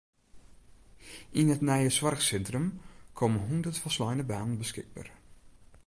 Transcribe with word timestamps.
Yn 1.39 1.51
it 1.55 1.61
nije 1.67 1.89
soarchsintrum 1.97 2.65
komme 3.17 3.39
hûndert 3.45 3.81
folsleine 3.83 4.25
banen 4.31 4.59
beskikber. 4.61 5.07